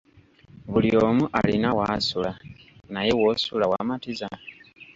Buli 0.71 0.89
omu 1.07 1.23
alina 1.39 1.69
w'asula, 1.77 2.31
naye 2.93 3.11
w'osula 3.19 3.65
wamatiza? 3.71 4.27